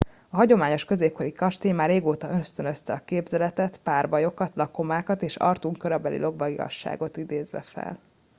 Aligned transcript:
a 0.29 0.35
hagyományos 0.35 0.85
középkori 0.85 1.31
kastély 1.31 1.71
már 1.71 1.89
régóta 1.89 2.29
ösztönözte 2.29 2.93
a 2.93 3.03
képzeletet 3.05 3.77
párbajokat 3.77 4.55
lakomákat 4.55 5.21
és 5.21 5.35
arthur 5.35 5.77
korabeli 5.77 6.17
lovagiasságot 6.17 7.17
idézve 7.17 7.61
fel 7.61 7.99